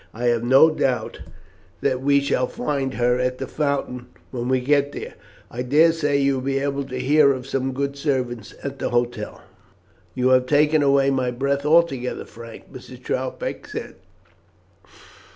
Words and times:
I 0.15 0.25
have 0.29 0.43
no 0.43 0.71
doubt 0.71 1.19
that 1.81 2.01
we 2.01 2.21
shall 2.21 2.47
find 2.47 2.95
her 2.95 3.19
at 3.19 3.37
the 3.37 3.45
Fountain 3.45 4.07
when 4.31 4.47
we 4.49 4.59
get 4.59 4.93
there. 4.93 5.13
I 5.51 5.61
daresay 5.61 6.17
you 6.19 6.33
will 6.33 6.41
be 6.41 6.57
able 6.57 6.85
to 6.85 6.99
hear 6.99 7.31
of 7.31 7.45
some 7.45 7.71
good 7.71 7.95
servants 7.95 8.55
at 8.63 8.79
the 8.79 8.89
Hotel." 8.89 9.43
"You 10.15 10.29
have 10.29 10.47
taken 10.47 10.81
away 10.81 11.11
my 11.11 11.29
breath 11.29 11.67
altogether, 11.67 12.25
Frank," 12.25 12.73
Mrs. 12.73 13.03
Troutbeck 13.03 13.67
said. 13.67 13.93